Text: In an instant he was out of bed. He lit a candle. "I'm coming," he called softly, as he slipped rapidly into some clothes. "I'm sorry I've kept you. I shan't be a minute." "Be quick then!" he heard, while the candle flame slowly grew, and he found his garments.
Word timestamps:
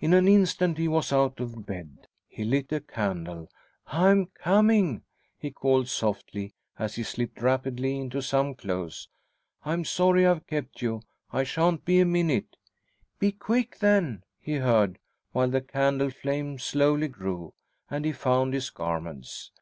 In 0.00 0.12
an 0.12 0.28
instant 0.28 0.76
he 0.76 0.86
was 0.86 1.14
out 1.14 1.40
of 1.40 1.64
bed. 1.64 2.08
He 2.28 2.44
lit 2.44 2.70
a 2.72 2.80
candle. 2.82 3.48
"I'm 3.86 4.26
coming," 4.26 5.04
he 5.38 5.50
called 5.50 5.88
softly, 5.88 6.52
as 6.78 6.96
he 6.96 7.02
slipped 7.02 7.40
rapidly 7.40 7.98
into 7.98 8.20
some 8.20 8.54
clothes. 8.54 9.08
"I'm 9.64 9.86
sorry 9.86 10.26
I've 10.26 10.46
kept 10.46 10.82
you. 10.82 11.00
I 11.32 11.44
shan't 11.44 11.86
be 11.86 12.00
a 12.00 12.04
minute." 12.04 12.58
"Be 13.18 13.32
quick 13.32 13.78
then!" 13.78 14.24
he 14.38 14.56
heard, 14.56 14.98
while 15.32 15.48
the 15.48 15.62
candle 15.62 16.10
flame 16.10 16.58
slowly 16.58 17.08
grew, 17.08 17.54
and 17.88 18.04
he 18.04 18.12
found 18.12 18.52
his 18.52 18.68
garments. 18.68 19.52